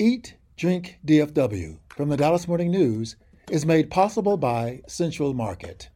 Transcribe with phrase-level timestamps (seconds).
[0.00, 3.16] Eat, Drink, DFW from the Dallas Morning News
[3.50, 5.90] is made possible by Central Market.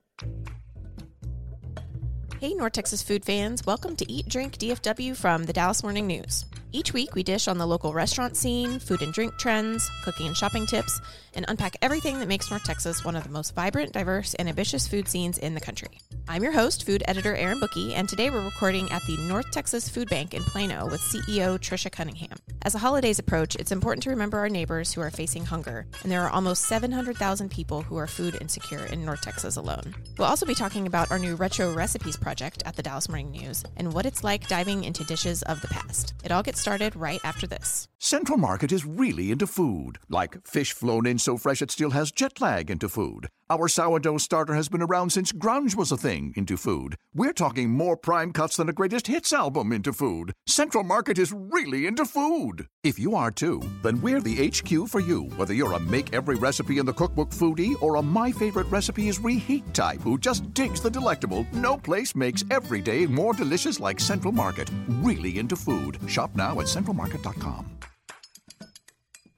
[2.42, 6.44] Hey, North Texas food fans, welcome to Eat, Drink, DFW from the Dallas Morning News.
[6.72, 10.36] Each week, we dish on the local restaurant scene, food and drink trends, cooking and
[10.36, 11.00] shopping tips,
[11.34, 14.88] and unpack everything that makes North Texas one of the most vibrant, diverse, and ambitious
[14.88, 16.00] food scenes in the country.
[16.28, 19.88] I'm your host, food editor Erin Booke, and today we're recording at the North Texas
[19.88, 22.38] Food Bank in Plano with CEO Trisha Cunningham.
[22.62, 26.10] As the holidays approach, it's important to remember our neighbors who are facing hunger, and
[26.10, 29.94] there are almost 700,000 people who are food insecure in North Texas alone.
[30.16, 33.62] We'll also be talking about our new Retro Recipes project at the Dallas Morning News
[33.76, 36.14] and what it's like diving into dishes of the past.
[36.24, 37.88] It all gets started right after this.
[37.98, 42.10] Central Market is really into food, like fish flown in so fresh it still has
[42.10, 43.28] jet lag into food.
[43.52, 46.96] Our sourdough starter has been around since grunge was a thing into food.
[47.14, 50.32] We're talking more prime cuts than a greatest hits album into food.
[50.46, 52.66] Central Market is really into food.
[52.82, 55.24] If you are too, then we're the HQ for you.
[55.36, 59.08] Whether you're a make every recipe in the cookbook foodie or a my favorite recipe
[59.08, 63.80] is reheat type who just digs the delectable, no place makes every day more delicious
[63.80, 64.70] like Central Market.
[65.02, 65.98] Really into food.
[66.08, 67.81] Shop now at centralmarket.com.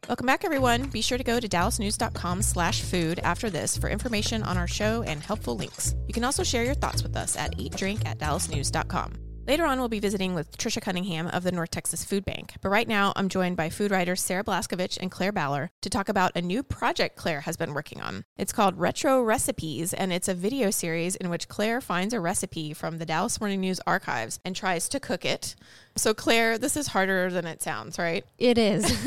[0.08, 0.90] Welcome back, everyone.
[0.90, 5.02] Be sure to go to dallasnews.com slash food after this for information on our show
[5.02, 5.94] and helpful links.
[6.06, 9.23] You can also share your thoughts with us at eatdrink at dallasnews.com.
[9.46, 12.54] Later on, we'll be visiting with Trisha Cunningham of the North Texas Food Bank.
[12.62, 16.08] But right now, I'm joined by food writers Sarah Blaskovich and Claire Ballor to talk
[16.08, 18.24] about a new project Claire has been working on.
[18.38, 22.72] It's called Retro Recipes, and it's a video series in which Claire finds a recipe
[22.72, 25.56] from the Dallas Morning News archives and tries to cook it.
[25.94, 28.24] So, Claire, this is harder than it sounds, right?
[28.38, 28.84] It is.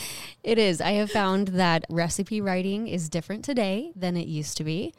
[0.42, 0.80] it is.
[0.80, 4.94] I have found that recipe writing is different today than it used to be.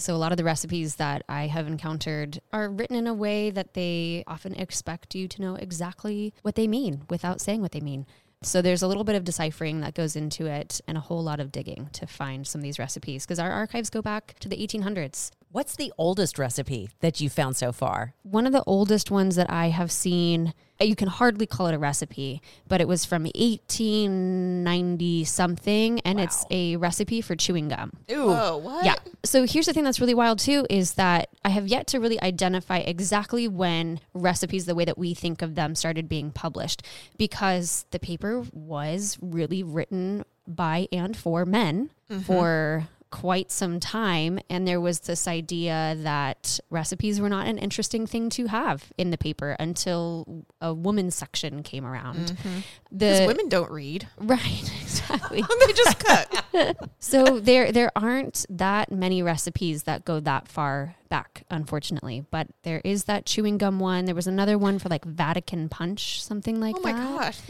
[0.00, 3.50] So, a lot of the recipes that I have encountered are written in a way
[3.50, 7.80] that they often expect you to know exactly what they mean without saying what they
[7.80, 8.06] mean.
[8.40, 11.40] So, there's a little bit of deciphering that goes into it and a whole lot
[11.40, 14.64] of digging to find some of these recipes because our archives go back to the
[14.64, 15.32] 1800s.
[15.50, 18.12] What's the oldest recipe that you found so far?
[18.22, 21.78] One of the oldest ones that I have seen, you can hardly call it a
[21.78, 26.24] recipe, but it was from 1890 something, and wow.
[26.24, 27.94] it's a recipe for chewing gum.
[28.10, 28.84] Ooh, Whoa, what?
[28.84, 28.96] Yeah.
[29.24, 32.20] So here's the thing that's really wild too is that I have yet to really
[32.20, 36.82] identify exactly when recipes, the way that we think of them, started being published,
[37.16, 42.20] because the paper was really written by and for men mm-hmm.
[42.20, 44.38] for quite some time.
[44.50, 49.10] And there was this idea that recipes were not an interesting thing to have in
[49.10, 52.32] the paper until a woman's section came around.
[52.32, 52.58] Mm-hmm.
[52.92, 54.06] The women don't read.
[54.28, 55.42] Right, exactly.
[55.66, 56.44] they just cut.
[56.98, 62.26] so there there aren't that many recipes that go that far back, unfortunately.
[62.30, 64.04] But there is that chewing gum one.
[64.04, 66.80] There was another one for like Vatican punch, something like that.
[66.80, 67.18] Oh my that.
[67.18, 67.40] gosh.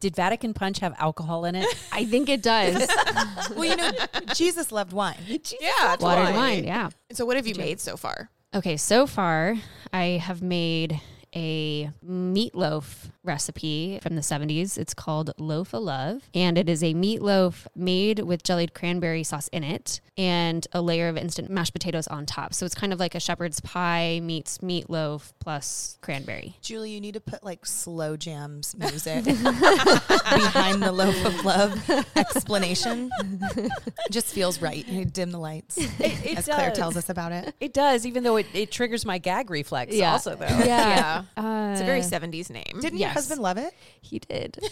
[0.00, 1.66] Did Vatican Punch have alcohol in it?
[1.92, 2.88] I think it does.
[3.54, 3.90] well, you know,
[4.34, 5.18] Jesus loved wine.
[5.26, 6.34] Jesus yeah, water wine.
[6.34, 6.64] wine.
[6.64, 6.88] Yeah.
[7.12, 8.30] So, what have you made so far?
[8.54, 9.56] Okay, so far
[9.92, 11.00] I have made
[11.36, 14.78] a meatloaf recipe from the 70s.
[14.78, 19.48] It's called Loaf of Love, and it is a meatloaf made with jellied cranberry sauce
[19.48, 22.52] in it and a layer of instant mashed potatoes on top.
[22.54, 26.56] So it's kind of like a shepherd's pie meets meatloaf plus cranberry.
[26.60, 33.10] Julie, you need to put like slow jams music behind the Loaf of Love explanation.
[33.56, 33.72] It
[34.10, 34.86] just feels right.
[34.86, 36.54] You dim the lights, it, it as does.
[36.54, 37.54] Claire tells us about it.
[37.60, 40.12] It does, even though it, it triggers my gag reflex yeah.
[40.12, 40.46] also, though.
[40.46, 40.64] Yeah.
[40.66, 41.22] yeah.
[41.40, 42.80] Uh, it's a very 70s name.
[42.80, 43.16] Didn't yes.
[43.16, 43.74] husband love it?
[44.00, 44.58] He did.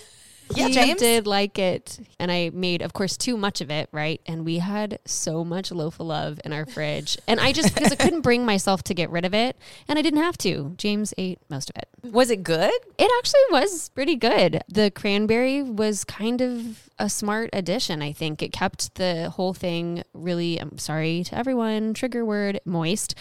[0.54, 3.88] Yeah, he James did like it, and I made, of course, too much of it,
[3.92, 4.20] right?
[4.26, 7.92] And we had so much loaf of love in our fridge, and I just because
[7.92, 9.56] I couldn't bring myself to get rid of it,
[9.88, 10.74] and I didn't have to.
[10.78, 11.88] James ate most of it.
[12.10, 12.72] Was it good?
[12.98, 14.62] It actually was pretty good.
[14.68, 18.02] The cranberry was kind of a smart addition.
[18.02, 20.58] I think it kept the whole thing really.
[20.58, 21.94] I'm sorry to everyone.
[21.94, 23.14] Trigger word: moist.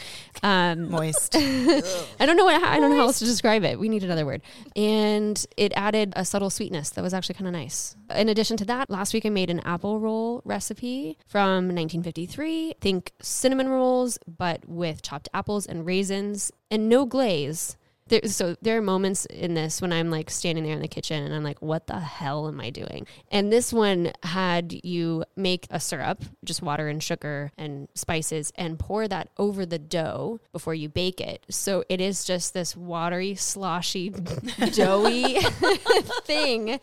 [0.43, 1.35] Um, moist.
[1.37, 2.61] I don't know what.
[2.61, 3.79] I don't know how else to describe it.
[3.79, 4.41] We need another word,
[4.75, 7.95] and it added a subtle sweetness that was actually kind of nice.
[8.15, 12.75] In addition to that, last week I made an apple roll recipe from 1953.
[12.79, 17.77] Think cinnamon rolls, but with chopped apples and raisins and no glaze.
[18.09, 21.23] There, so there are moments in this when I'm like standing there in the kitchen
[21.23, 23.07] and I'm like, what the hell am I doing?
[23.31, 28.79] And this one had you make a syrup, just water and sugar and spices, and
[28.79, 31.45] pour that over the dough before you bake it.
[31.49, 34.09] So it is just this watery, sloshy,
[34.73, 35.39] doughy
[36.25, 36.79] thing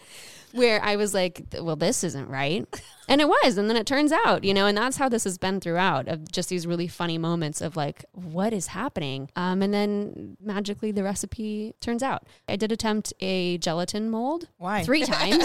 [0.55, 2.67] where I was like, well, this isn't right.
[3.07, 3.59] And it was.
[3.59, 6.33] And then it turns out, you know, and that's how this has been throughout of
[6.33, 9.29] just these really funny moments of like, what is happening?
[9.37, 12.27] Um, and then magically the recipe turns out.
[12.49, 14.49] I did attempt a gelatin mold.
[14.57, 14.85] Why?
[14.85, 15.45] Three times.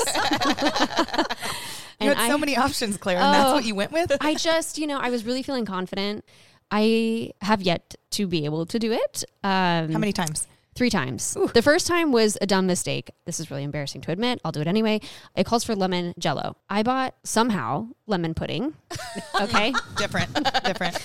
[2.00, 3.56] You had so I- many options, Claire, and that's Oh.
[3.56, 4.16] what you went with?
[4.22, 6.24] I just, you know, I was really feeling confident.
[6.72, 9.26] I have yet to be able to do it.
[9.44, 10.48] Um, How many times?
[10.80, 11.36] Three times.
[11.54, 13.12] The first time was a dumb mistake.
[13.26, 14.40] This is really embarrassing to admit.
[14.46, 15.02] I'll do it anyway.
[15.36, 16.56] It calls for lemon jello.
[16.70, 18.76] I bought somehow lemon pudding.
[19.42, 19.74] Okay.
[19.98, 20.34] Different.
[20.64, 20.98] Different.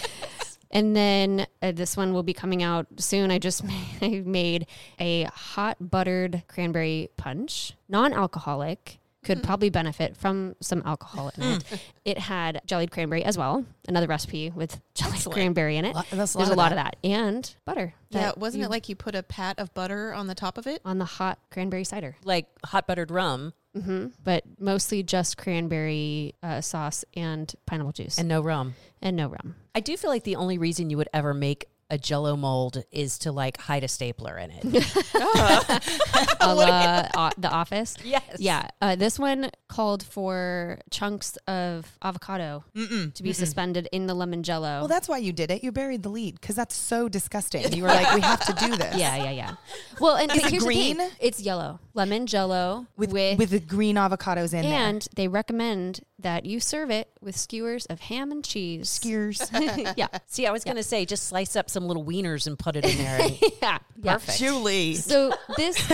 [0.70, 3.32] and then uh, this one will be coming out soon.
[3.32, 3.64] I just
[4.00, 4.66] made, I made
[5.00, 9.00] a hot buttered cranberry punch, non alcoholic.
[9.24, 11.64] Could probably benefit from some alcohol in it.
[12.04, 15.96] It had jellied cranberry as well, another recipe with jellied cranberry in it.
[16.10, 16.72] That's a There's lot a of lot that.
[16.72, 17.08] of that.
[17.08, 17.94] And butter.
[18.10, 20.66] Yeah, wasn't you- it like you put a pat of butter on the top of
[20.66, 20.80] it?
[20.84, 22.16] on the hot cranberry cider?
[22.24, 28.28] Like hot buttered rum hmm But mostly just cranberry uh, sauce and pineapple juice and
[28.28, 28.74] no rum.
[29.02, 29.56] And no rum.
[29.74, 33.18] I do feel like the only reason you would ever make a jello mold is
[33.20, 34.64] to like hide a stapler in it.
[36.40, 37.96] A la, uh, the Office.
[38.04, 38.22] yes.
[38.38, 44.42] Yeah, uh, this one called for chunks of avocado to be suspended in the lemon
[44.42, 44.80] jello.
[44.80, 45.62] Well, that's why you did it.
[45.64, 47.72] You buried the lead because that's so disgusting.
[47.72, 48.96] You were like, we have to do this.
[48.96, 49.54] yeah, yeah, yeah.
[50.00, 50.96] Well, and Is but it here's the thing.
[50.96, 51.10] green?
[51.20, 54.72] It's yellow, lemon jello With, with, with the green avocados in there.
[54.74, 58.88] and they recommend that you serve it with skewers of ham and cheese.
[58.88, 59.50] Skewers.
[59.96, 62.76] yeah, See, I was going to say just slice up some little wieners and put
[62.76, 63.20] it in there.
[63.22, 64.12] and- yeah, yeah.
[64.14, 64.38] Perfect.
[64.38, 64.94] Julie.
[64.94, 65.88] So this,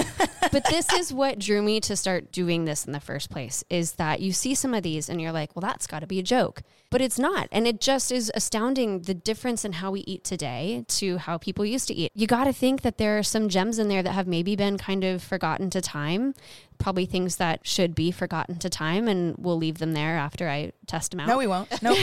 [0.52, 3.64] but this is what drew me to start doing this in the first place.
[3.70, 6.18] Is that you see some of these and you're like, well, that's got to be
[6.18, 10.00] a joke, but it's not, and it just is astounding the difference in how we
[10.00, 12.10] eat today to how people used to eat.
[12.14, 14.76] You got to think that there are some gems in there that have maybe been
[14.76, 16.34] kind of forgotten to time.
[16.78, 20.72] Probably things that should be forgotten to time, and we'll leave them there after I
[20.86, 21.28] test them out.
[21.28, 21.68] No, we won't.
[21.82, 21.98] Nope.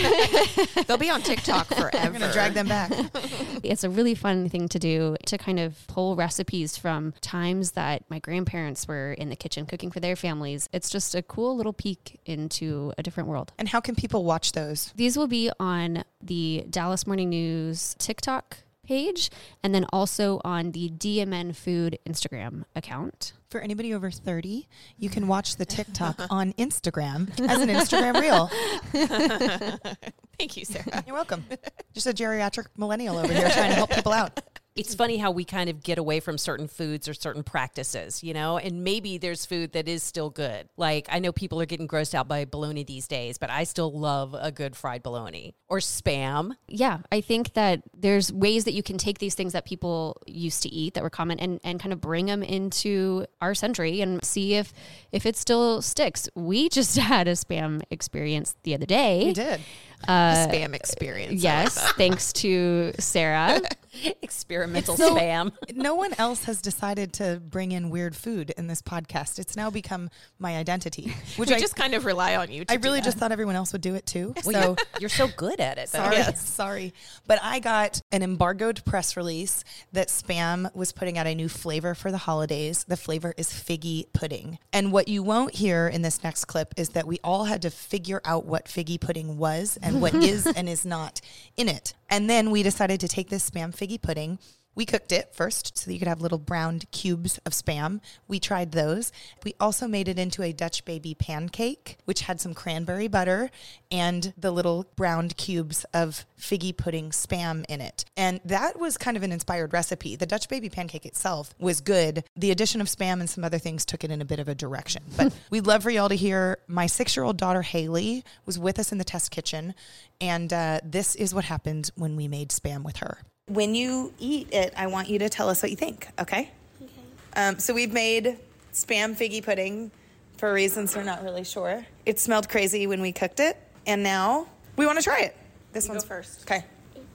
[0.88, 1.98] They'll be on TikTok forever.
[1.98, 2.92] I'm going to drag them back.
[3.64, 8.04] it's a really fun thing to do to kind of pull recipes from times that
[8.10, 10.70] my grandparents were in the kitchen cooking for their families.
[10.72, 13.52] It's just a cool little peek into a different world.
[13.58, 14.77] And how can people watch those?
[14.96, 18.58] These will be on the Dallas Morning News TikTok
[18.88, 19.30] page
[19.64, 23.34] and then also on the DMN Food Instagram account.
[23.50, 28.48] For anybody over 30, you can watch the TikTok on Instagram as an Instagram reel.
[30.38, 31.04] Thank you, Sarah.
[31.06, 31.46] You're welcome.
[31.94, 34.40] Just a geriatric millennial over here trying to help people out.
[34.78, 38.34] it's funny how we kind of get away from certain foods or certain practices, you
[38.34, 40.70] know, and maybe there's food that is still good.
[40.78, 43.92] Like I know people are getting grossed out by bologna these days, but I still
[43.92, 46.56] love a good fried bologna or spam.
[46.68, 50.64] yeah, I think that there's ways that you can take these things that people used
[50.64, 54.24] to eat that were common and, and kind of bring them into our century and
[54.24, 54.74] see if
[55.12, 56.30] if it still sticks.
[56.36, 59.26] We just had a spam experience the other day.
[59.26, 59.62] You did.
[60.08, 61.32] Uh, spam experience.
[61.32, 63.62] I like Yes, thanks to Sarah.
[64.22, 65.52] Experimental so- spam.
[65.74, 69.40] No one else has decided to bring in weird food in this podcast.
[69.40, 72.66] It's now become my identity, which we I just kind of rely on you.
[72.66, 73.06] To I do really that.
[73.06, 74.34] just thought everyone else would do it too.
[74.46, 75.90] Well, So you're, you're so good at it.
[75.90, 76.00] though.
[76.12, 76.94] sorry, sorry,
[77.26, 79.64] but I got an embargoed press release
[79.94, 82.86] that Spam was putting out a new flavor for the holidays.
[82.88, 86.90] The flavor is figgy pudding, and what you won't hear in this next clip is
[86.90, 90.68] that we all had to figure out what figgy pudding was and what is and
[90.70, 91.22] is not
[91.56, 91.94] in it.
[92.10, 94.40] And then we decided to take this Spam figgy pudding.
[94.78, 98.00] We cooked it first so that you could have little browned cubes of spam.
[98.28, 99.12] We tried those.
[99.44, 103.50] We also made it into a Dutch baby pancake, which had some cranberry butter
[103.92, 108.06] and the little browned cubes of figgy pudding spam in it.
[108.16, 110.16] And that was kind of an inspired recipe.
[110.16, 112.24] The Dutch baby pancake itself was good.
[112.36, 114.54] The addition of spam and some other things took it in a bit of a
[114.54, 115.02] direction.
[115.18, 118.78] But we'd love for y'all to hear my six year old daughter, Haley, was with
[118.78, 119.74] us in the test kitchen.
[120.22, 123.24] And uh, this is what happened when we made spam with her.
[123.48, 126.52] When you eat it, I want you to tell us what you think, okay?
[126.82, 126.92] Okay.
[127.34, 128.38] Um, so we've made
[128.74, 129.90] spam figgy pudding
[130.36, 131.86] for reasons we're not really sure.
[132.06, 135.36] It smelled crazy when we cooked it, and now we want to try it.
[135.72, 136.42] This one's first.
[136.42, 136.66] Okay.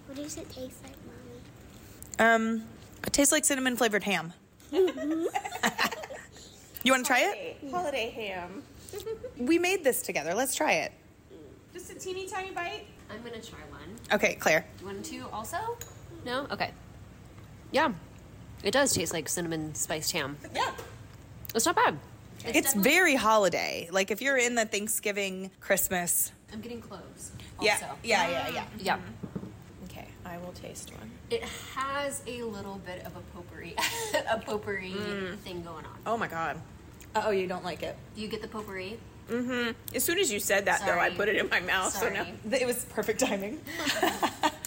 [0.07, 0.95] What does it taste like,
[2.19, 2.35] mommy?
[2.59, 2.65] Um,
[3.07, 4.33] it tastes like cinnamon flavored ham.
[4.73, 4.89] you
[6.87, 7.59] want to try it?
[7.71, 8.63] Holiday ham.
[9.39, 10.35] We made this together.
[10.35, 10.93] Let's try it.
[11.73, 12.87] Just a teeny tiny bite.
[13.11, 13.97] I'm gonna try one.
[14.13, 14.67] Okay, Claire.
[14.83, 15.57] One, two, also?
[16.25, 16.47] No?
[16.51, 16.71] Okay.
[17.71, 17.93] Yeah.
[18.63, 20.37] It does taste like cinnamon spiced ham.
[20.55, 20.71] Yeah.
[21.55, 21.99] It's not bad.
[22.45, 23.89] It's very holiday.
[23.91, 26.33] Like if you're in the Thanksgiving, Christmas.
[26.53, 27.33] I'm getting cloves.
[27.61, 28.65] Yeah, yeah, yeah, yeah.
[28.79, 28.99] Yeah.
[29.85, 31.11] Okay, I will taste one.
[31.31, 33.75] It has a little bit of a potpourri,
[34.31, 34.93] a potpourri
[35.45, 35.99] thing going on.
[36.05, 36.61] Oh my god.
[37.15, 37.97] Oh, you don't like it?
[38.17, 38.99] Do you get the potpourri?
[39.31, 39.73] Mm-hmm.
[39.95, 41.15] As soon as you said that, though, I Sorry.
[41.15, 41.93] put it in my mouth.
[41.93, 42.17] Sorry.
[42.17, 43.61] So now It was perfect timing.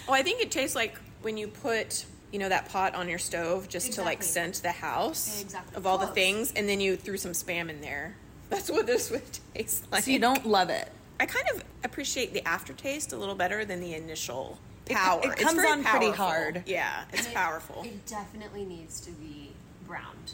[0.07, 3.17] Oh, I think it tastes like when you put, you know, that pot on your
[3.17, 5.75] stove just to like scent the house Exactly.
[5.75, 8.15] of all the things, and then you threw some spam in there.
[8.51, 9.24] That's what this would
[9.55, 10.03] taste like.
[10.03, 10.88] So you don't love it.
[11.20, 15.20] I kind of appreciate the aftertaste a little better than the initial power.
[15.24, 16.62] it It's comes very on pretty hard.
[16.67, 17.82] Yeah, it's It- powerful.
[17.84, 19.51] It definitely needs to be
[19.88, 20.34] browned.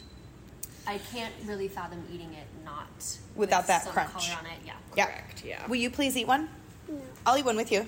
[0.86, 2.88] I can't really fathom eating it not
[3.36, 4.12] Without with that some crunch.
[4.12, 4.60] color on it.
[4.65, 4.74] Yeah.
[4.98, 5.05] Yeah.
[5.05, 5.45] Correct.
[5.45, 5.67] Yeah.
[5.67, 6.50] Will you please eat one?
[6.89, 7.00] No.
[7.25, 7.88] I'll eat one with you.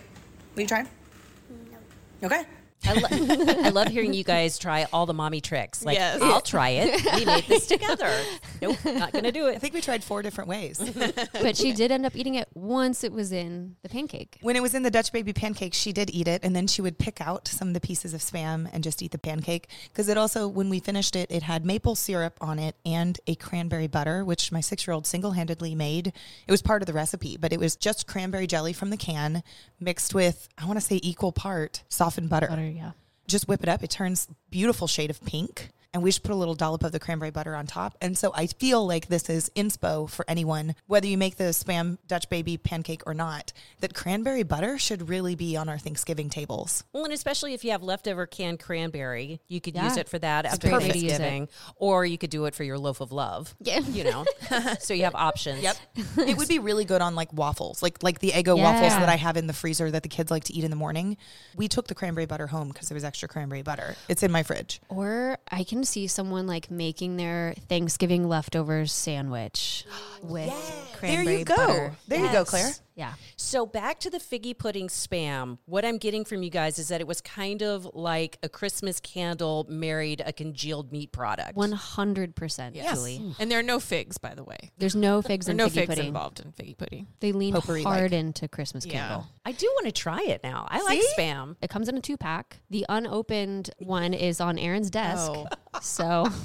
[0.55, 0.83] Will you try?
[1.49, 2.27] No.
[2.27, 2.45] Okay.
[2.85, 5.83] I, lo- I love hearing you guys try all the mommy tricks.
[5.85, 6.21] Like, Yes.
[6.21, 7.03] I'll try it.
[7.15, 8.11] We made this together.
[8.61, 9.55] Nope, not going to do it.
[9.55, 10.79] I think we tried four different ways.
[11.33, 14.37] but she did end up eating it once it was in the pancake.
[14.41, 16.81] when it was in the Dutch baby pancake, she did eat it, and then she
[16.81, 19.67] would pick out some of the pieces of spam and just eat the pancake.
[19.89, 23.35] Because it also, when we finished it, it had maple syrup on it and a
[23.35, 26.07] cranberry butter, which my six year old single handedly made.
[26.47, 29.43] It was part of the recipe, but it was just cranberry jelly from the can
[29.81, 32.47] mixed with, I want to say, equal part softened butter.
[32.47, 32.91] Butter, yeah.
[33.27, 33.83] just whip it up.
[33.83, 35.69] It turns beautiful shade of pink.
[35.93, 37.95] And we just put a little dollop of the cranberry butter on top.
[38.01, 41.97] And so I feel like this is inspo for anyone, whether you make the spam
[42.07, 46.83] Dutch baby pancake or not, that cranberry butter should really be on our Thanksgiving tables.
[46.93, 49.83] Well, and especially if you have leftover canned cranberry, you could Yeah.
[49.85, 51.17] use it for that It's after great way to use it.
[51.17, 53.53] Thanksgiving, or you could do it for your loaf of love.
[53.63, 53.79] Yeah.
[53.79, 54.25] you know,
[54.79, 55.61] so you have options.
[55.61, 55.77] Yep.
[56.27, 59.15] it would be really good on like waffles, like like the Eggo waffles that I
[59.15, 61.17] have in the freezer that the kids like to eat in the morning.
[61.55, 63.95] We took the cranberry butter home because there was extra cranberry butter.
[64.09, 64.81] It's in my fridge.
[64.89, 69.85] Or I can see someone like making their Thanksgiving leftovers sandwich
[70.21, 70.51] with
[70.97, 71.55] cranberry there you go.
[71.55, 71.95] butter.
[72.07, 72.71] There you go, Claire.
[72.95, 73.13] Yeah.
[73.37, 75.57] So back to the figgy pudding spam.
[75.65, 78.99] What I'm getting from you guys is that it was kind of like a Christmas
[78.99, 81.55] candle married a congealed meat product.
[81.57, 83.17] 100% Julie.
[83.17, 83.31] Hmm.
[83.39, 84.71] And there are no figs, by the way.
[84.77, 86.07] There's no figs There are in no figgy figs pudding.
[86.07, 87.07] involved in figgy pudding.
[87.19, 88.93] They lean Potpourri hard into Christmas Yeah.
[88.93, 89.27] candle.
[89.45, 90.67] I do want to try it now.
[90.69, 91.13] I like See?
[91.17, 91.55] spam.
[91.61, 92.59] It comes in a two pack.
[92.69, 95.31] The unopened one is on Erin's desk.
[95.33, 95.47] Oh.
[95.81, 96.27] So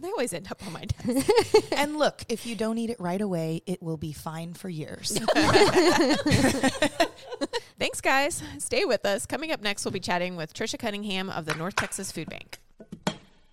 [0.00, 1.28] They always end up on my desk.
[1.72, 5.18] and look, if you don't eat it right away, it will be fine for years.
[7.78, 8.42] Thanks, guys.
[8.58, 9.26] Stay with us.
[9.26, 12.58] Coming up next, we'll be chatting with Trisha Cunningham of the North Texas Food Bank.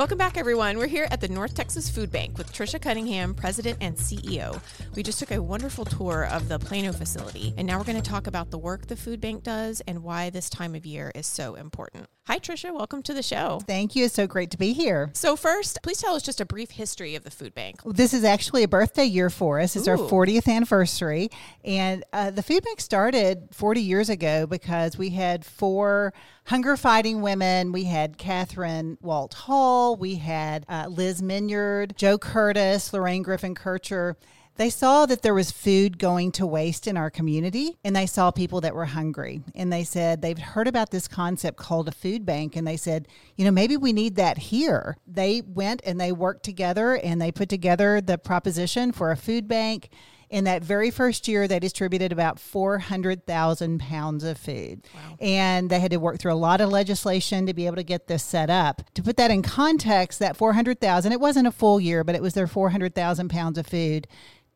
[0.00, 0.78] Welcome back, everyone.
[0.78, 4.58] We're here at the North Texas Food Bank with Trisha Cunningham, President and CEO.
[4.96, 8.10] We just took a wonderful tour of the Plano facility, and now we're going to
[8.10, 11.26] talk about the work the food bank does and why this time of year is
[11.26, 12.06] so important.
[12.28, 12.72] Hi, Trisha.
[12.72, 13.60] Welcome to the show.
[13.66, 14.06] Thank you.
[14.06, 15.10] It's so great to be here.
[15.12, 17.80] So, first, please tell us just a brief history of the food bank.
[17.84, 19.76] This is actually a birthday year for us.
[19.76, 21.28] It's our 40th anniversary.
[21.62, 26.14] And uh, the food bank started 40 years ago because we had four
[26.50, 27.70] hunger fighting women.
[27.70, 34.16] We had Catherine Walt Hall, we had uh, Liz Minyard, Jo Curtis, Lorraine Griffin Kircher.
[34.56, 38.32] They saw that there was food going to waste in our community, and they saw
[38.32, 39.42] people that were hungry.
[39.54, 43.06] And they said they've heard about this concept called a food bank, and they said,
[43.36, 44.96] you know, maybe we need that here.
[45.06, 49.46] They went and they worked together and they put together the proposition for a food
[49.46, 49.88] bank.
[50.30, 54.86] In that very first year, they distributed about 400,000 pounds of food.
[55.20, 58.06] And they had to work through a lot of legislation to be able to get
[58.06, 58.82] this set up.
[58.94, 62.34] To put that in context, that 400,000, it wasn't a full year, but it was
[62.34, 64.06] their 400,000 pounds of food.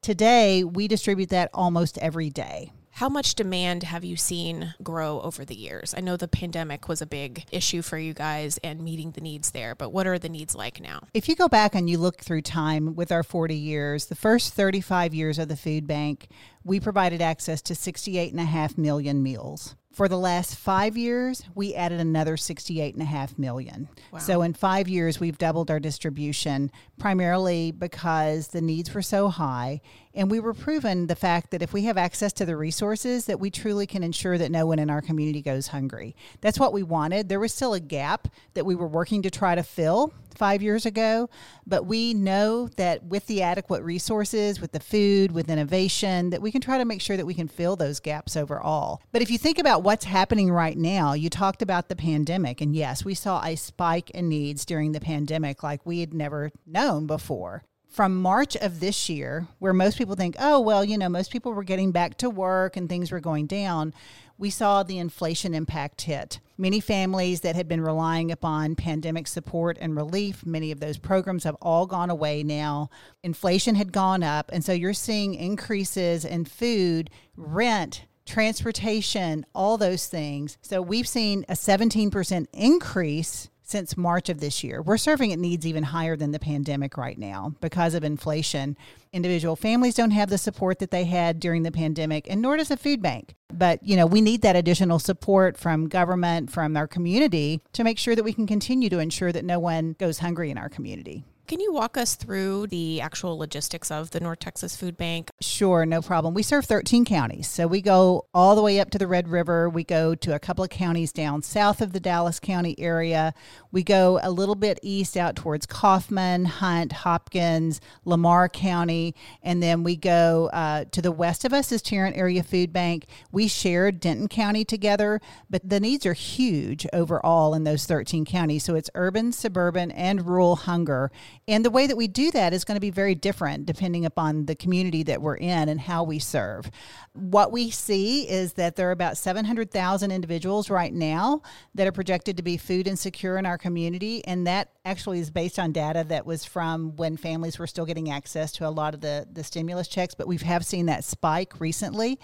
[0.00, 2.70] Today, we distribute that almost every day.
[2.98, 5.96] How much demand have you seen grow over the years?
[5.96, 9.50] I know the pandemic was a big issue for you guys and meeting the needs
[9.50, 11.00] there, but what are the needs like now?
[11.12, 14.54] If you go back and you look through time with our 40 years, the first
[14.54, 16.28] 35 years of the food bank,
[16.64, 19.76] we provided access to 68.5 million meals.
[19.92, 23.88] For the last five years, we added another 68.5 million.
[24.18, 29.82] So in five years, we've doubled our distribution, primarily because the needs were so high.
[30.12, 33.38] And we were proven the fact that if we have access to the resources, that
[33.38, 36.16] we truly can ensure that no one in our community goes hungry.
[36.40, 37.28] That's what we wanted.
[37.28, 40.12] There was still a gap that we were working to try to fill.
[40.34, 41.28] Five years ago,
[41.66, 46.52] but we know that with the adequate resources, with the food, with innovation, that we
[46.52, 49.00] can try to make sure that we can fill those gaps overall.
[49.12, 52.74] But if you think about what's happening right now, you talked about the pandemic, and
[52.74, 57.06] yes, we saw a spike in needs during the pandemic like we had never known
[57.06, 57.62] before
[57.94, 61.52] from March of this year, where most people think, oh, well, you know, most people
[61.52, 63.94] were getting back to work and things were going down,
[64.36, 66.40] we saw the inflation impact hit.
[66.56, 71.44] Many families that had been relying upon pandemic support and relief, many of those programs
[71.44, 72.90] have all gone away now.
[73.24, 74.50] Inflation had gone up.
[74.52, 80.56] And so you're seeing increases in food, rent, transportation, all those things.
[80.62, 84.82] So we've seen a 17% increase since March of this year.
[84.82, 88.76] We're serving at needs even higher than the pandemic right now because of inflation.
[89.12, 92.70] Individual families don't have the support that they had during the pandemic, and nor does
[92.70, 93.34] a food bank.
[93.52, 97.98] But, you know, we need that additional support from government, from our community to make
[97.98, 101.24] sure that we can continue to ensure that no one goes hungry in our community.
[101.46, 105.28] Can you walk us through the actual logistics of the North Texas Food Bank?
[105.42, 106.32] Sure, no problem.
[106.32, 107.50] We serve 13 counties.
[107.50, 109.68] So we go all the way up to the Red River.
[109.68, 113.34] We go to a couple of counties down south of the Dallas County area.
[113.72, 119.14] We go a little bit east out towards Kaufman, Hunt, Hopkins, Lamar County.
[119.42, 123.04] And then we go uh, to the west of us is Tarrant Area Food Bank.
[123.34, 128.62] We shared Denton County together, but the needs are huge overall in those 13 counties.
[128.62, 131.10] So it's urban, suburban, and rural hunger.
[131.48, 134.46] And the way that we do that is going to be very different depending upon
[134.46, 136.70] the community that we're in and how we serve.
[137.12, 141.42] What we see is that there are about 700,000 individuals right now
[141.74, 144.24] that are projected to be food insecure in our community.
[144.26, 148.12] And that actually is based on data that was from when families were still getting
[148.12, 150.14] access to a lot of the, the stimulus checks.
[150.14, 152.20] But we have seen that spike recently.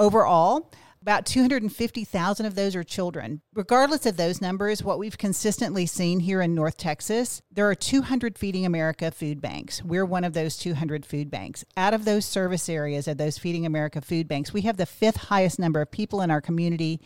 [0.00, 3.42] Overall, about 250,000 of those are children.
[3.52, 8.38] Regardless of those numbers, what we've consistently seen here in North Texas, there are 200
[8.38, 9.84] Feeding America food banks.
[9.84, 11.66] We're one of those 200 food banks.
[11.76, 15.16] Out of those service areas of those Feeding America food banks, we have the fifth
[15.16, 16.98] highest number of people in our community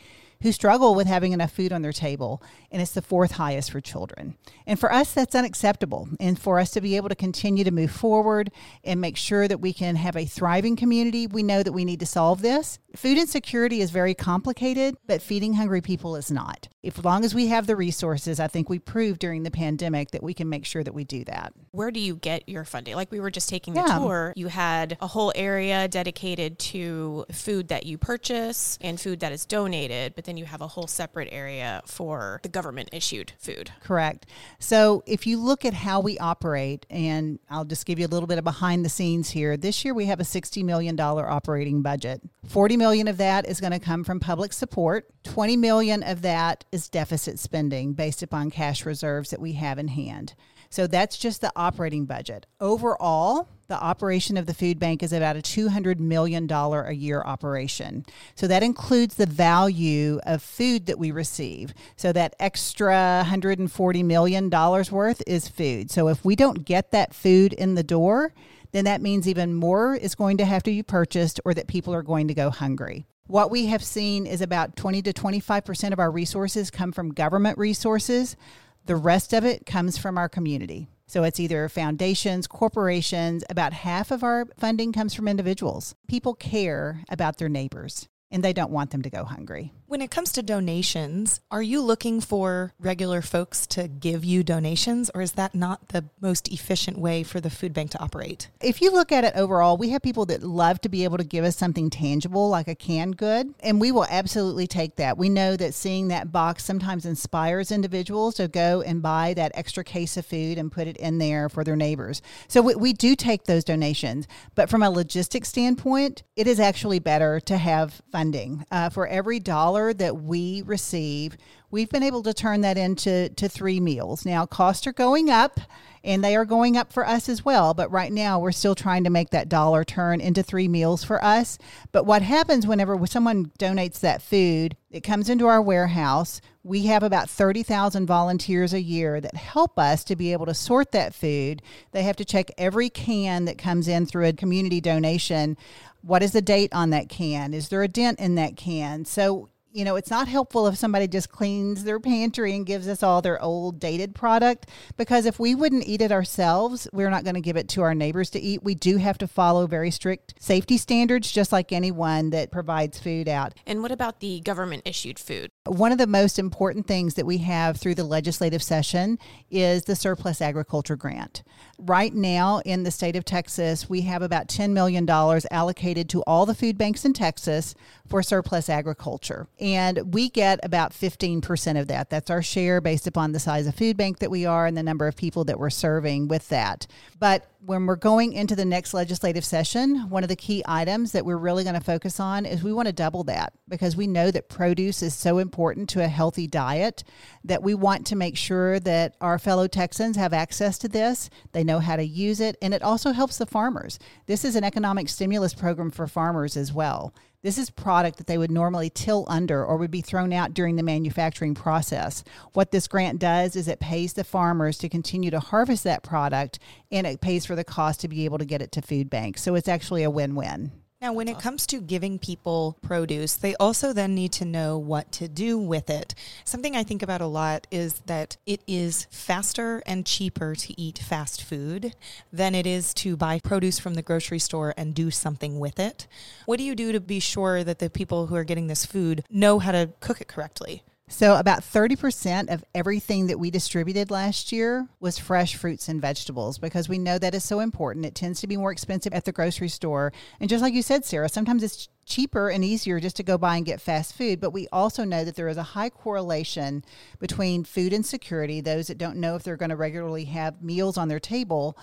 [0.42, 3.80] who struggle with having enough food on their table, and it's the fourth highest for
[3.80, 4.36] children.
[4.66, 6.08] And for us, that's unacceptable.
[6.20, 8.50] And for us to be able to continue to move forward
[8.82, 12.00] and make sure that we can have a thriving community, we know that we need
[12.00, 12.78] to solve this.
[12.96, 16.68] Food insecurity is very complicated, but feeding hungry people is not.
[16.84, 20.22] If long as we have the resources, I think we proved during the pandemic that
[20.22, 21.54] we can make sure that we do that.
[21.70, 22.94] Where do you get your funding?
[22.94, 23.98] Like we were just taking the yeah.
[23.98, 29.32] tour, you had a whole area dedicated to food that you purchase and food that
[29.32, 33.70] is donated, but then you have a whole separate area for the government issued food.
[33.82, 34.26] Correct.
[34.58, 38.26] So if you look at how we operate, and I'll just give you a little
[38.26, 39.56] bit of behind the scenes here.
[39.56, 42.20] This year we have a $60 million operating budget.
[42.46, 45.08] 40 million of that is going to come from public support.
[45.24, 49.86] 20 million of that is deficit spending based upon cash reserves that we have in
[49.88, 50.34] hand.
[50.70, 52.46] So that's just the operating budget.
[52.60, 58.04] Overall, the operation of the food bank is about a $200 million a year operation.
[58.34, 61.74] So that includes the value of food that we receive.
[61.94, 65.92] So that extra $140 million worth is food.
[65.92, 68.34] So if we don't get that food in the door,
[68.72, 71.94] then that means even more is going to have to be purchased or that people
[71.94, 73.06] are going to go hungry.
[73.26, 77.56] What we have seen is about 20 to 25% of our resources come from government
[77.56, 78.36] resources.
[78.84, 80.88] The rest of it comes from our community.
[81.06, 83.42] So it's either foundations, corporations.
[83.48, 85.94] About half of our funding comes from individuals.
[86.06, 89.72] People care about their neighbors and they don't want them to go hungry.
[89.94, 95.08] When it comes to donations, are you looking for regular folks to give you donations,
[95.14, 98.48] or is that not the most efficient way for the food bank to operate?
[98.60, 101.22] If you look at it overall, we have people that love to be able to
[101.22, 105.16] give us something tangible like a canned good, and we will absolutely take that.
[105.16, 109.84] We know that seeing that box sometimes inspires individuals to go and buy that extra
[109.84, 112.20] case of food and put it in there for their neighbors.
[112.48, 114.26] So we, we do take those donations,
[114.56, 118.64] but from a logistics standpoint, it is actually better to have funding.
[118.72, 121.36] Uh, for every dollar dollar that we receive,
[121.70, 124.24] we've been able to turn that into to three meals.
[124.24, 125.60] Now costs are going up
[126.02, 129.04] and they are going up for us as well, but right now we're still trying
[129.04, 131.58] to make that dollar turn into three meals for us.
[131.92, 136.42] But what happens whenever someone donates that food, it comes into our warehouse.
[136.62, 140.92] We have about 30,000 volunteers a year that help us to be able to sort
[140.92, 141.62] that food.
[141.92, 145.56] They have to check every can that comes in through a community donation
[146.04, 147.54] what is the date on that can?
[147.54, 149.04] Is there a dent in that can?
[149.06, 153.02] So you know, it's not helpful if somebody just cleans their pantry and gives us
[153.02, 157.34] all their old dated product because if we wouldn't eat it ourselves, we're not going
[157.34, 158.62] to give it to our neighbors to eat.
[158.62, 163.28] We do have to follow very strict safety standards, just like anyone that provides food
[163.28, 163.54] out.
[163.66, 165.50] And what about the government issued food?
[165.66, 169.18] One of the most important things that we have through the legislative session
[169.50, 171.42] is the surplus agriculture grant.
[171.80, 175.10] Right now in the state of Texas, we have about $10 million
[175.50, 177.74] allocated to all the food banks in Texas
[178.06, 179.48] for surplus agriculture.
[179.64, 182.10] And we get about 15% of that.
[182.10, 184.82] That's our share based upon the size of food bank that we are and the
[184.82, 186.86] number of people that we're serving with that.
[187.18, 191.24] But when we're going into the next legislative session, one of the key items that
[191.24, 194.30] we're really going to focus on is we want to double that because we know
[194.30, 197.02] that produce is so important to a healthy diet
[197.42, 201.30] that we want to make sure that our fellow Texans have access to this.
[201.52, 203.98] They know how to use it, and it also helps the farmers.
[204.26, 207.14] This is an economic stimulus program for farmers as well.
[207.44, 210.76] This is product that they would normally till under or would be thrown out during
[210.76, 212.24] the manufacturing process.
[212.54, 216.58] What this grant does is it pays the farmers to continue to harvest that product
[216.90, 219.42] and it pays for the cost to be able to get it to food banks.
[219.42, 220.72] So it's actually a win win.
[221.04, 225.12] Now, when it comes to giving people produce, they also then need to know what
[225.12, 226.14] to do with it.
[226.46, 230.98] Something I think about a lot is that it is faster and cheaper to eat
[230.98, 231.94] fast food
[232.32, 236.06] than it is to buy produce from the grocery store and do something with it.
[236.46, 239.24] What do you do to be sure that the people who are getting this food
[239.28, 240.84] know how to cook it correctly?
[241.14, 246.58] So, about 30% of everything that we distributed last year was fresh fruits and vegetables
[246.58, 248.04] because we know that is so important.
[248.04, 250.12] It tends to be more expensive at the grocery store.
[250.40, 253.56] And just like you said, Sarah, sometimes it's cheaper and easier just to go buy
[253.56, 254.40] and get fast food.
[254.40, 256.84] But we also know that there is a high correlation
[257.20, 261.06] between food insecurity, those that don't know if they're going to regularly have meals on
[261.06, 261.78] their table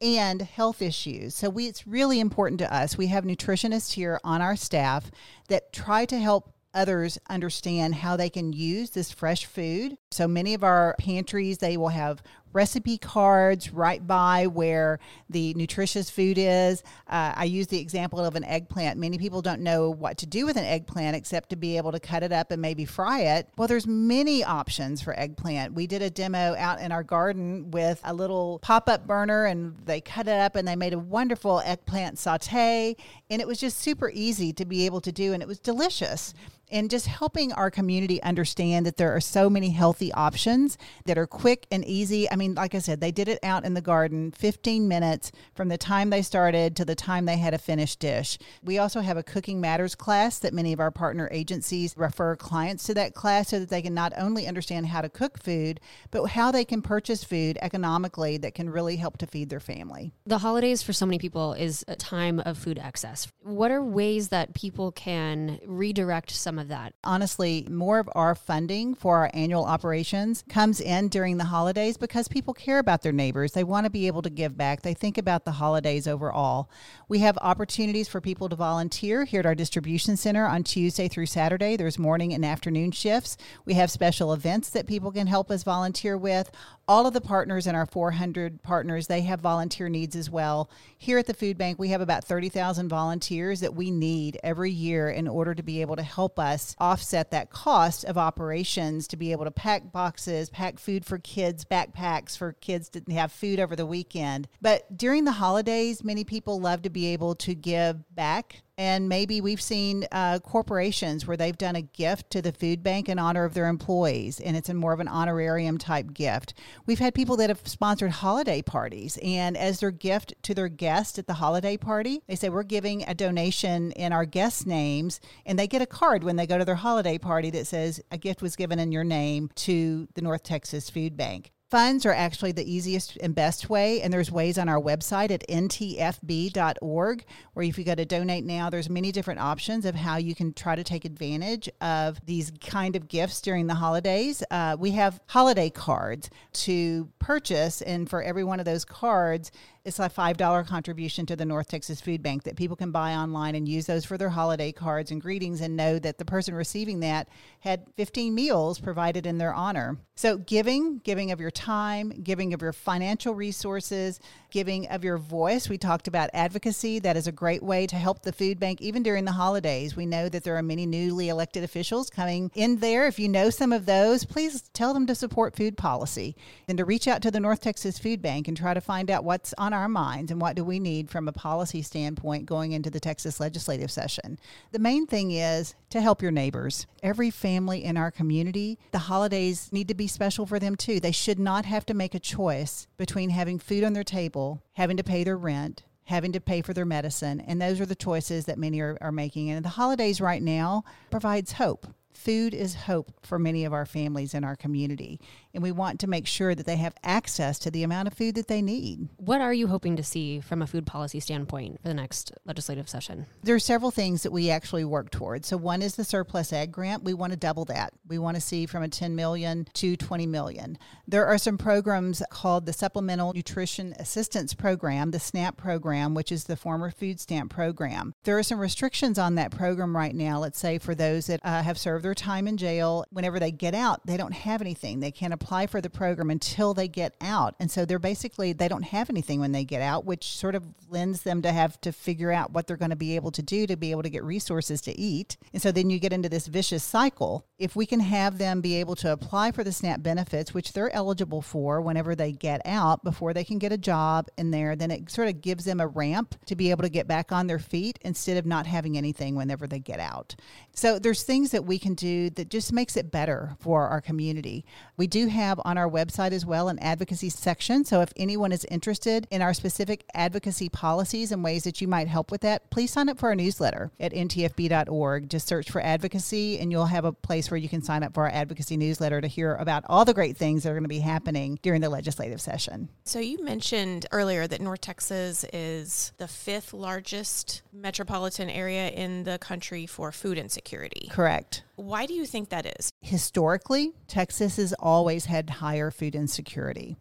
[0.00, 1.36] and health issues.
[1.36, 2.98] So we it's really important to us.
[2.98, 5.12] We have nutritionists here on our staff
[5.46, 9.96] that try to help others understand how they can use this fresh food.
[10.10, 12.22] So many of our pantries, they will have
[12.52, 14.98] recipe cards right by where
[15.30, 16.82] the nutritious food is.
[17.08, 18.98] Uh, I use the example of an eggplant.
[18.98, 22.00] Many people don't know what to do with an eggplant except to be able to
[22.00, 23.48] cut it up and maybe fry it.
[23.56, 25.74] Well, there's many options for eggplant.
[25.74, 30.00] We did a demo out in our garden with a little pop-up burner and they
[30.00, 32.96] cut it up and they made a wonderful eggplant saute
[33.30, 36.34] and it was just super easy to be able to do and it was delicious
[36.72, 41.26] and just helping our community understand that there are so many healthy options that are
[41.26, 42.28] quick and easy.
[42.30, 45.68] I mean, like I said, they did it out in the garden 15 minutes from
[45.68, 48.38] the time they started to the time they had a finished dish.
[48.62, 52.84] We also have a Cooking Matters class that many of our partner agencies refer clients
[52.84, 55.78] to that class so that they can not only understand how to cook food,
[56.10, 60.12] but how they can purchase food economically that can really help to feed their family.
[60.24, 63.28] The holidays for so many people is a time of food excess.
[63.42, 66.94] What are ways that people can redirect some of of that.
[67.04, 72.28] Honestly, more of our funding for our annual operations comes in during the holidays because
[72.32, 73.52] people care about their neighbors.
[73.52, 74.82] They want to be able to give back.
[74.82, 76.70] They think about the holidays overall.
[77.08, 81.26] We have opportunities for people to volunteer here at our distribution center on Tuesday through
[81.26, 81.76] Saturday.
[81.76, 83.36] There's morning and afternoon shifts.
[83.66, 86.50] We have special events that people can help us volunteer with.
[86.88, 90.70] All of the partners in our 400 partners, they have volunteer needs as well.
[90.96, 95.10] Here at the food bank, we have about 30,000 volunteers that we need every year
[95.10, 99.16] in order to be able to help us us offset that cost of operations to
[99.16, 103.58] be able to pack boxes, pack food for kids, backpacks for kids to have food
[103.58, 104.48] over the weekend.
[104.60, 109.40] But during the holidays, many people love to be able to give back and maybe
[109.40, 113.44] we've seen uh, corporations where they've done a gift to the food bank in honor
[113.44, 116.54] of their employees, and it's more of an honorarium type gift.
[116.86, 121.18] We've had people that have sponsored holiday parties, and as their gift to their guest
[121.18, 125.58] at the holiday party, they say, We're giving a donation in our guests' names, and
[125.58, 128.40] they get a card when they go to their holiday party that says, A gift
[128.40, 131.52] was given in your name to the North Texas Food Bank.
[131.72, 135.42] Funds are actually the easiest and best way, and there's ways on our website at
[135.48, 140.34] ntfb.org where if you go to donate now, there's many different options of how you
[140.34, 144.42] can try to take advantage of these kind of gifts during the holidays.
[144.50, 149.50] Uh, we have holiday cards to purchase, and for every one of those cards,
[149.84, 153.54] it's a $5 contribution to the North Texas Food Bank that people can buy online
[153.54, 157.00] and use those for their holiday cards and greetings and know that the person receiving
[157.00, 157.28] that
[157.60, 159.98] had 15 meals provided in their honor.
[160.14, 164.20] So, giving, giving of your time, giving of your financial resources,
[164.52, 165.68] giving of your voice.
[165.68, 167.00] We talked about advocacy.
[167.00, 169.96] That is a great way to help the food bank even during the holidays.
[169.96, 173.08] We know that there are many newly elected officials coming in there.
[173.08, 176.36] If you know some of those, please tell them to support food policy
[176.68, 179.24] and to reach out to the North Texas Food Bank and try to find out
[179.24, 182.72] what's on on our minds and what do we need from a policy standpoint going
[182.72, 184.38] into the Texas legislative session.
[184.70, 186.86] The main thing is to help your neighbors.
[187.02, 191.00] Every family in our community, the holidays need to be special for them too.
[191.00, 194.96] They should not have to make a choice between having food on their table, having
[194.96, 197.40] to pay their rent, having to pay for their medicine.
[197.40, 199.50] And those are the choices that many are, are making.
[199.50, 201.86] And the holidays right now provides hope.
[202.14, 205.20] Food is hope for many of our families in our community
[205.54, 208.34] and we want to make sure that they have access to the amount of food
[208.36, 209.08] that they need.
[209.16, 212.88] What are you hoping to see from a food policy standpoint for the next legislative
[212.88, 213.26] session?
[213.42, 215.48] There are several things that we actually work towards.
[215.48, 217.04] So one is the surplus ag grant.
[217.04, 217.92] We want to double that.
[218.06, 220.78] We want to see from a 10 million to 20 million.
[221.06, 226.44] There are some programs called the Supplemental Nutrition Assistance Program, the SNAP program, which is
[226.44, 228.14] the former food stamp program.
[228.24, 230.38] There are some restrictions on that program right now.
[230.38, 233.74] Let's say for those that uh, have served their time in jail, whenever they get
[233.74, 235.00] out, they don't have anything.
[235.00, 237.54] They can't apply for the program until they get out.
[237.60, 240.64] And so they're basically, they don't have anything when they get out, which sort of
[240.90, 243.66] lends them to have to figure out what they're going to be able to do
[243.66, 245.36] to be able to get resources to eat.
[245.52, 247.46] And so then you get into this vicious cycle.
[247.58, 250.94] If we can have them be able to apply for the SNAP benefits, which they're
[250.94, 254.90] eligible for whenever they get out before they can get a job in there, then
[254.90, 257.58] it sort of gives them a ramp to be able to get back on their
[257.58, 260.34] feet instead of not having anything whenever they get out.
[260.74, 264.64] So there's things that we can do that just makes it better for our community.
[264.96, 267.84] We do have on our website as well an advocacy section.
[267.84, 272.08] So if anyone is interested in our specific advocacy policies and ways that you might
[272.08, 275.28] help with that, please sign up for our newsletter at ntfb.org.
[275.28, 278.24] Just search for advocacy and you'll have a place where you can sign up for
[278.24, 281.00] our advocacy newsletter to hear about all the great things that are going to be
[281.00, 282.88] happening during the legislative session.
[283.04, 289.38] So you mentioned earlier that North Texas is the fifth largest metropolitan area in the
[289.38, 291.08] country for food insecurity.
[291.10, 291.62] Correct.
[291.74, 292.92] Why do you think that is?
[293.00, 296.96] Historically, Texas has always had higher food insecurity.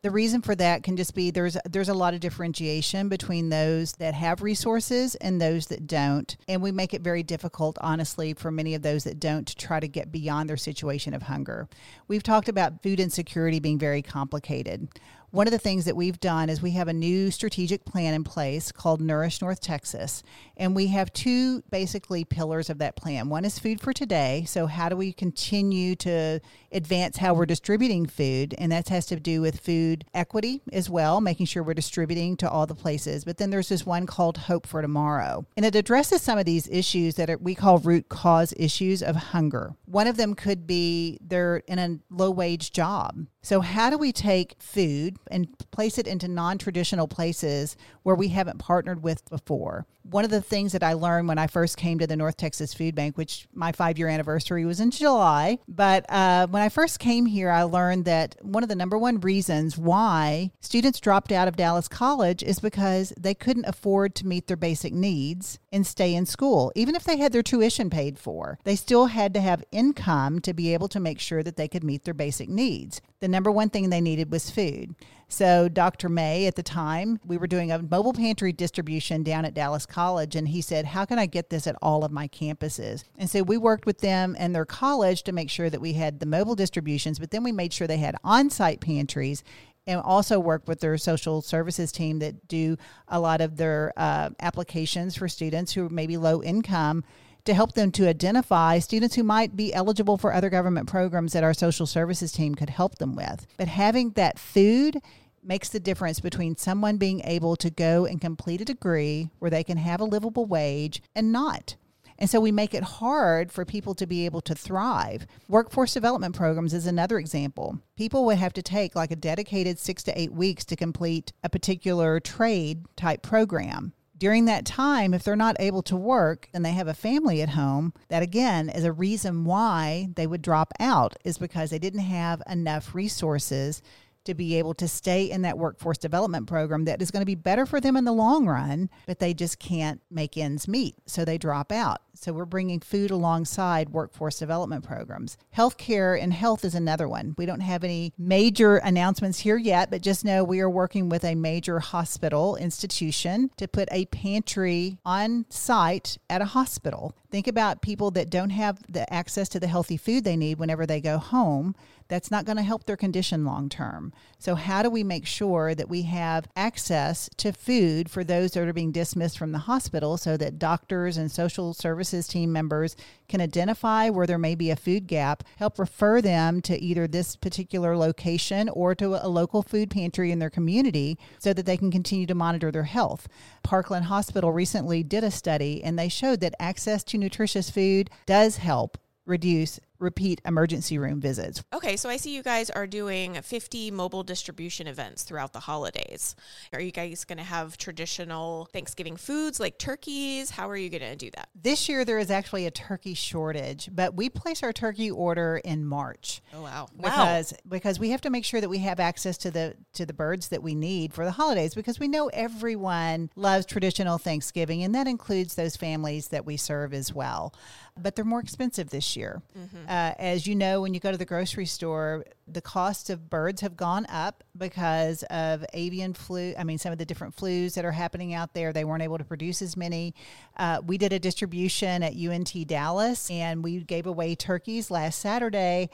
[0.00, 3.92] The reason for that can just be there's there's a lot of differentiation between those
[3.92, 8.50] that have resources and those that don't, and we make it very difficult, honestly, for
[8.50, 11.68] many of those that don't to try to get beyond their situation of hunger.
[12.08, 14.88] We've talked about food insecurity being very complicated
[15.34, 18.22] one of the things that we've done is we have a new strategic plan in
[18.22, 20.22] place called Nourish North Texas.
[20.56, 23.28] And we have two basically pillars of that plan.
[23.28, 24.44] One is food for today.
[24.46, 26.38] So, how do we continue to
[26.70, 28.54] advance how we're distributing food?
[28.58, 32.48] And that has to do with food equity as well, making sure we're distributing to
[32.48, 33.24] all the places.
[33.24, 35.46] But then there's this one called Hope for Tomorrow.
[35.56, 39.16] And it addresses some of these issues that are, we call root cause issues of
[39.16, 39.74] hunger.
[39.86, 43.26] One of them could be they're in a low wage job.
[43.44, 48.28] So, how do we take food and place it into non traditional places where we
[48.28, 49.84] haven't partnered with before?
[50.02, 52.72] One of the things that I learned when I first came to the North Texas
[52.72, 56.98] Food Bank, which my five year anniversary was in July, but uh, when I first
[56.98, 61.46] came here, I learned that one of the number one reasons why students dropped out
[61.46, 66.14] of Dallas College is because they couldn't afford to meet their basic needs and stay
[66.14, 66.72] in school.
[66.74, 70.54] Even if they had their tuition paid for, they still had to have income to
[70.54, 73.02] be able to make sure that they could meet their basic needs.
[73.20, 74.94] The number one thing they needed was food.
[75.28, 76.08] So, Dr.
[76.08, 80.36] May, at the time, we were doing a mobile pantry distribution down at Dallas College,
[80.36, 83.02] and he said, How can I get this at all of my campuses?
[83.18, 86.20] And so we worked with them and their college to make sure that we had
[86.20, 89.42] the mobile distributions, but then we made sure they had on site pantries
[89.86, 92.76] and also work with their social services team that do
[93.08, 97.04] a lot of their uh, applications for students who are maybe low income
[97.44, 101.44] to help them to identify students who might be eligible for other government programs that
[101.44, 103.46] our social services team could help them with.
[103.56, 105.00] But having that food
[105.42, 109.62] makes the difference between someone being able to go and complete a degree where they
[109.62, 111.76] can have a livable wage and not.
[112.18, 115.26] And so we make it hard for people to be able to thrive.
[115.48, 117.80] Workforce development programs is another example.
[117.96, 121.48] People would have to take like a dedicated six to eight weeks to complete a
[121.48, 123.92] particular trade type program
[124.24, 127.50] during that time, if they're not able to work and they have a family at
[127.50, 132.00] home, that again is a reason why they would drop out, is because they didn't
[132.00, 133.82] have enough resources
[134.24, 137.34] to be able to stay in that workforce development program that is going to be
[137.34, 140.94] better for them in the long run, but they just can't make ends meet.
[141.04, 142.00] So they drop out.
[142.14, 145.36] So we're bringing food alongside workforce development programs.
[145.56, 147.34] Healthcare and health is another one.
[147.36, 151.24] We don't have any major announcements here yet, but just know we are working with
[151.24, 157.16] a major hospital institution to put a pantry on site at a hospital.
[157.30, 160.86] Think about people that don't have the access to the healthy food they need whenever
[160.86, 161.74] they go home
[162.08, 164.12] that's not going to help their condition long term.
[164.38, 168.68] So, how do we make sure that we have access to food for those that
[168.68, 172.96] are being dismissed from the hospital so that doctors and social service services team members
[173.28, 177.34] can identify where there may be a food gap, help refer them to either this
[177.34, 181.90] particular location or to a local food pantry in their community so that they can
[181.90, 183.26] continue to monitor their health.
[183.62, 188.58] Parkland Hospital recently did a study and they showed that access to nutritious food does
[188.58, 191.64] help reduce repeat emergency room visits.
[191.72, 196.36] Okay, so I see you guys are doing 50 mobile distribution events throughout the holidays.
[196.72, 200.50] Are you guys going to have traditional Thanksgiving foods like turkeys?
[200.50, 201.48] How are you going to do that?
[201.54, 205.84] This year there is actually a turkey shortage, but we place our turkey order in
[205.84, 206.42] March.
[206.52, 206.86] Oh wow.
[206.96, 207.58] Because wow.
[207.68, 210.48] because we have to make sure that we have access to the to the birds
[210.48, 215.06] that we need for the holidays because we know everyone loves traditional Thanksgiving and that
[215.06, 217.54] includes those families that we serve as well
[218.00, 219.40] but they're more expensive this year.
[219.56, 219.88] Mm-hmm.
[219.88, 223.60] Uh, as you know, when you go to the grocery store, the cost of birds
[223.60, 226.54] have gone up because of avian flu.
[226.58, 229.18] I mean, some of the different flus that are happening out there, they weren't able
[229.18, 230.14] to produce as many.
[230.56, 235.88] Uh, we did a distribution at UNT Dallas and we gave away turkeys last Saturday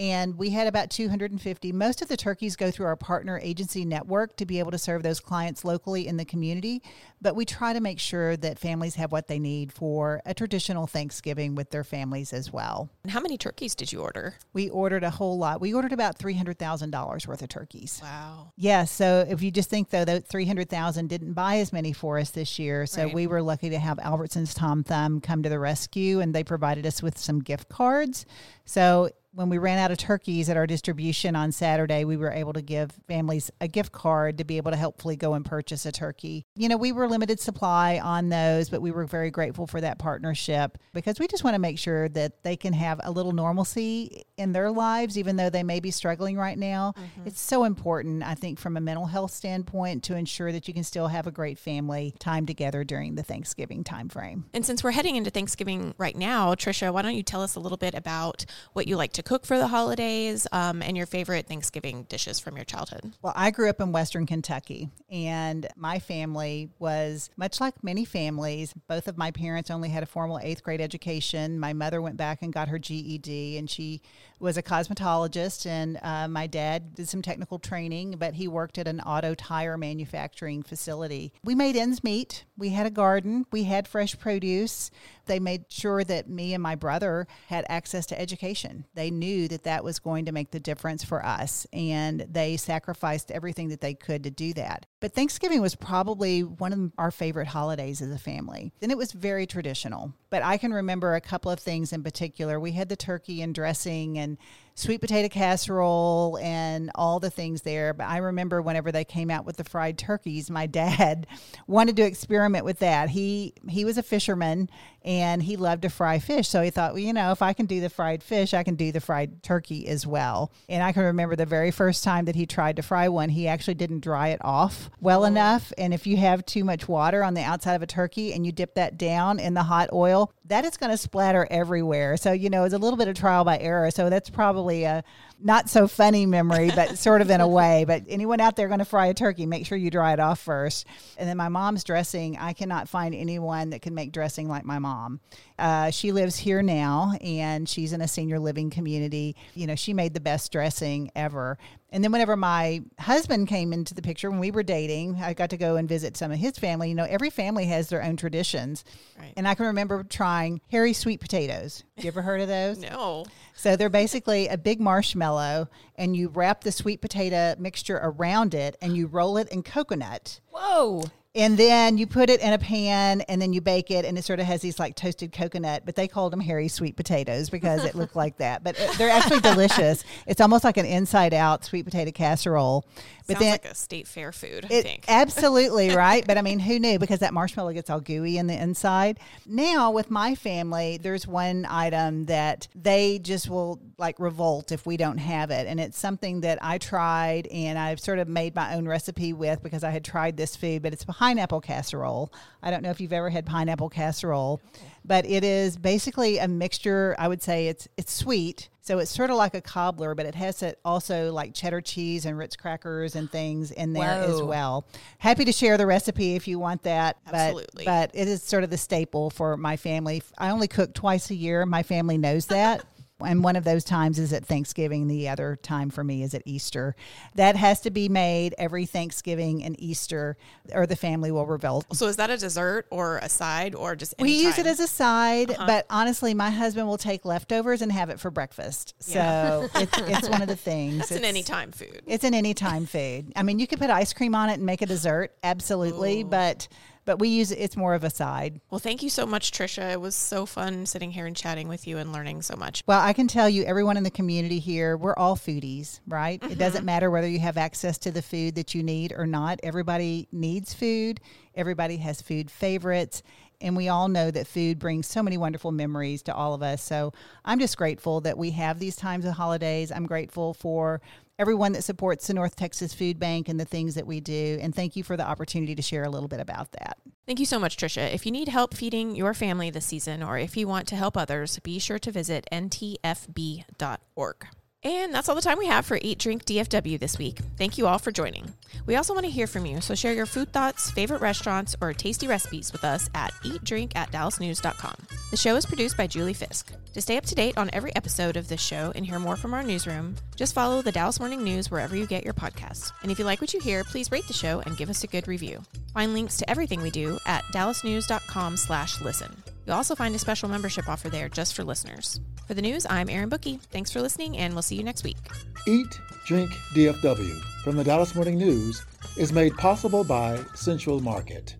[0.00, 1.72] and we had about 250.
[1.72, 5.02] Most of the turkeys go through our partner agency network to be able to serve
[5.02, 6.82] those clients locally in the community,
[7.20, 10.86] but we try to make sure that families have what they need for a traditional
[10.86, 12.88] Thanksgiving with their families as well.
[13.02, 14.36] And how many turkeys did you order?
[14.54, 15.60] We ordered a whole lot.
[15.60, 18.00] We ordered about $300,000 worth of turkeys.
[18.02, 18.52] Wow.
[18.56, 22.30] Yeah, so if you just think though that 300,000 didn't buy as many for us
[22.30, 23.14] this year, so right.
[23.14, 26.86] we were lucky to have Albertsons Tom Thumb come to the rescue and they provided
[26.86, 28.24] us with some gift cards.
[28.64, 32.52] So when we ran out of turkeys at our distribution on Saturday, we were able
[32.52, 35.92] to give families a gift card to be able to helpfully go and purchase a
[35.92, 36.44] turkey.
[36.56, 39.98] You know, we were limited supply on those, but we were very grateful for that
[39.98, 44.24] partnership because we just want to make sure that they can have a little normalcy
[44.36, 46.94] in their lives, even though they may be struggling right now.
[46.96, 47.28] Mm-hmm.
[47.28, 50.84] It's so important, I think, from a mental health standpoint to ensure that you can
[50.84, 54.44] still have a great family time together during the Thanksgiving timeframe.
[54.52, 57.60] And since we're heading into Thanksgiving right now, Trisha, why don't you tell us a
[57.60, 61.46] little bit about what you like to cook for the holidays um, and your favorite
[61.46, 63.12] Thanksgiving dishes from your childhood?
[63.22, 68.74] Well, I grew up in Western Kentucky, and my family was much like many families.
[68.88, 71.58] Both of my parents only had a formal eighth grade education.
[71.58, 74.02] My mother went back and got her GED, and she
[74.38, 78.88] was a cosmetologist, and uh, my dad did some technical training, but he worked at
[78.88, 81.32] an auto tire manufacturing facility.
[81.44, 82.44] We made ends meet.
[82.56, 83.46] We had a garden.
[83.52, 84.90] We had fresh produce.
[85.30, 88.84] They made sure that me and my brother had access to education.
[88.94, 93.30] They knew that that was going to make the difference for us, and they sacrificed
[93.30, 94.86] everything that they could to do that.
[94.98, 98.72] But Thanksgiving was probably one of our favorite holidays as a family.
[98.82, 100.14] And it was very traditional.
[100.30, 102.58] But I can remember a couple of things in particular.
[102.58, 104.38] We had the turkey and dressing and
[104.80, 107.92] sweet potato casserole and all the things there.
[107.92, 111.26] But I remember whenever they came out with the fried turkeys, my dad
[111.66, 113.10] wanted to experiment with that.
[113.10, 114.70] He he was a fisherman
[115.02, 116.48] and he loved to fry fish.
[116.48, 118.74] So he thought, well, you know, if I can do the fried fish, I can
[118.74, 120.52] do the fried turkey as well.
[120.68, 123.48] And I can remember the very first time that he tried to fry one, he
[123.48, 125.26] actually didn't dry it off well oh.
[125.26, 125.72] enough.
[125.78, 128.52] And if you have too much water on the outside of a turkey and you
[128.52, 132.16] dip that down in the hot oil, that is going to splatter everywhere.
[132.16, 133.90] So, you know, it's a little bit of trial by error.
[133.90, 135.04] So that's probably a
[135.42, 137.84] not so funny memory, but sort of in a way.
[137.86, 140.40] But anyone out there going to fry a turkey, make sure you dry it off
[140.40, 140.86] first.
[141.16, 144.78] And then my mom's dressing, I cannot find anyone that can make dressing like my
[144.78, 145.20] mom.
[145.58, 149.36] Uh, she lives here now and she's in a senior living community.
[149.54, 151.58] You know, she made the best dressing ever.
[151.92, 155.50] And then whenever my husband came into the picture when we were dating, I got
[155.50, 156.88] to go and visit some of his family.
[156.88, 158.84] You know, every family has their own traditions.
[159.18, 159.32] Right.
[159.36, 161.82] And I can remember trying hairy sweet potatoes.
[161.96, 162.78] You ever heard of those?
[162.78, 163.24] no.
[163.60, 168.74] So they're basically a big marshmallow and you wrap the sweet potato mixture around it
[168.80, 170.40] and you roll it in coconut.
[170.50, 171.02] Whoa
[171.34, 174.24] and then you put it in a pan and then you bake it and it
[174.24, 177.84] sort of has these like toasted coconut but they called them hairy sweet potatoes because
[177.84, 178.64] it looked like that.
[178.64, 180.04] But uh, they're actually delicious.
[180.26, 182.84] It's almost like an inside out sweet potato casserole.
[183.26, 185.04] But Sounds then like a state fair food i think.
[185.08, 186.26] absolutely right?
[186.26, 186.98] But i mean who knew?
[186.98, 189.18] Because that marshmallow gets all gooey in the inside.
[189.46, 194.96] Now with my family there's one item that they just will like revolt if we
[194.96, 198.74] don't have it and it's something that i tried and i've sort of made my
[198.74, 202.32] own recipe with because i had tried this food but it's pineapple casserole.
[202.62, 204.62] I don't know if you've ever had pineapple casserole,
[205.04, 207.14] but it is basically a mixture.
[207.18, 210.34] I would say it's it's sweet, so it's sort of like a cobbler, but it
[210.34, 214.34] has it also like cheddar cheese and Ritz crackers and things in there Whoa.
[214.34, 214.86] as well.
[215.18, 217.18] Happy to share the recipe if you want that.
[217.26, 220.22] Absolutely, but, but it is sort of the staple for my family.
[220.38, 221.66] I only cook twice a year.
[221.66, 222.82] My family knows that.
[223.24, 225.08] And one of those times is at Thanksgiving.
[225.08, 226.94] The other time for me is at Easter.
[227.34, 230.36] That has to be made every Thanksgiving and Easter,
[230.72, 231.86] or the family will revolt.
[231.94, 234.86] So is that a dessert or a side or just we use it as a
[234.86, 235.66] side, Uh-huh.
[235.66, 238.94] but honestly, my husband will take leftovers and have it for breakfast.
[239.00, 240.98] So it's, it's one of the things.
[240.98, 242.02] That's an anytime food.
[242.06, 243.32] It's an anytime food.
[243.36, 246.68] I mean, you could put ice cream on it and make a dessert, absolutely, but
[247.10, 247.56] but we use it.
[247.56, 248.60] It's more of a side.
[248.70, 249.90] Well, thank you so much, Trisha.
[249.90, 252.84] It was so fun sitting here and chatting with you and learning so much.
[252.86, 256.40] Well, I can tell you, everyone in the community here, we're all foodies, right?
[256.44, 256.86] It doesn't mm-hmm.
[256.86, 259.58] matter whether you have access to the food that you need or not.
[259.64, 261.18] Everybody needs food,
[261.56, 263.24] everybody has food favorites.
[263.60, 266.80] And we all know that food brings so many wonderful memories to all of us.
[266.80, 267.12] So
[267.44, 269.90] I'm just grateful that we have these times of holidays.
[269.90, 271.02] I'm grateful for
[271.40, 274.58] everyone that supports the North Texas Food Bank and the things that we do.
[274.60, 276.98] And thank you for the opportunity to share a little bit about that.
[277.26, 278.12] Thank you so much, Trisha.
[278.12, 281.16] If you need help feeding your family this season or if you want to help
[281.16, 284.46] others, be sure to visit ntfb.org.
[284.82, 287.38] And that's all the time we have for Eat Drink DFW this week.
[287.58, 288.54] Thank you all for joining.
[288.86, 291.92] We also want to hear from you, so share your food thoughts, favorite restaurants, or
[291.92, 294.94] tasty recipes with us at eatdrink at dallasnews.com.
[295.30, 296.72] The show is produced by Julie Fisk.
[296.94, 299.52] To stay up to date on every episode of this show and hear more from
[299.52, 302.90] our newsroom, just follow the Dallas Morning News wherever you get your podcasts.
[303.02, 305.08] And if you like what you hear, please rate the show and give us a
[305.08, 305.62] good review.
[305.92, 309.30] Find links to everything we do at dallasnews.com slash listen.
[309.66, 312.20] You'll also find a special membership offer there just for listeners.
[312.46, 313.60] For the news, I'm Erin Booke.
[313.70, 315.18] Thanks for listening, and we'll see you next week.
[315.66, 318.84] Eat, Drink, DFW from the Dallas Morning News
[319.16, 321.56] is made possible by Central Market.